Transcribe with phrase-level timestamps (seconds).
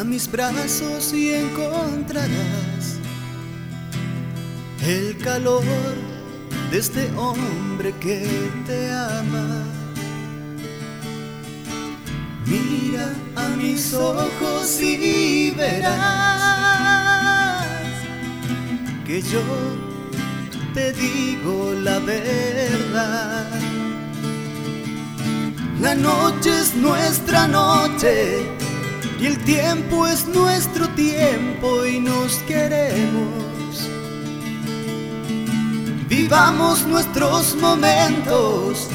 [0.00, 2.98] a mis brazos y encontrarás
[4.82, 5.62] el calor
[6.70, 8.26] de este hombre que
[8.66, 9.62] te ama.
[12.46, 15.90] Mira a mis ojos y verás
[19.06, 19.42] que yo
[20.72, 23.50] te digo la verdad.
[25.78, 28.60] La noche es nuestra noche
[29.20, 33.90] y el tiempo es nuestro tiempo y nos queremos.
[36.08, 38.88] Vivamos nuestros momentos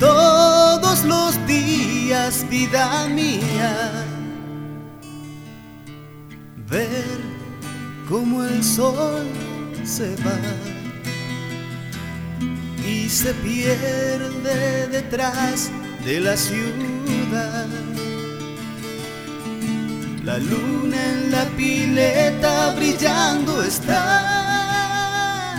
[0.00, 4.04] todos los días, vida mía.
[6.68, 7.20] Ver
[8.08, 9.26] cómo el sol
[9.84, 10.38] se va
[12.84, 15.70] y se pierde detrás
[16.04, 17.15] de la ciudad.
[20.26, 25.54] La luna en la pileta brillando está.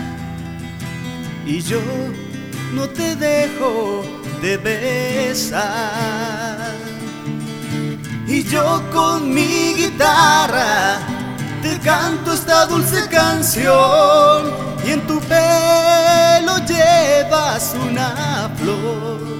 [1.45, 1.79] Y yo
[2.73, 4.03] no te dejo
[4.41, 5.55] de besar.
[8.27, 10.99] Y yo con mi guitarra
[11.61, 14.51] te canto esta dulce canción.
[14.85, 19.37] Y en tu pelo llevas una flor.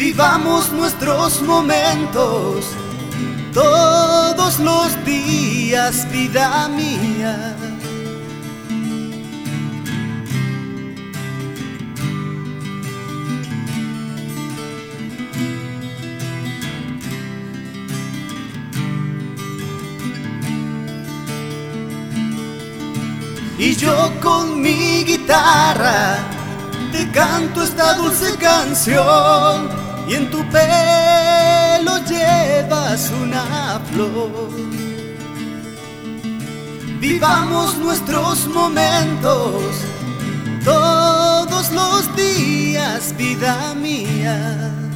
[0.00, 2.64] Vivamos nuestros momentos
[3.52, 7.54] todos los días, vida mía.
[23.58, 26.16] Y yo con mi guitarra
[26.90, 34.50] te canto esta dulce canción y en tu pelo llevas una flor.
[37.00, 39.62] Vivamos nuestros momentos
[40.64, 44.89] todos los días, vida mía.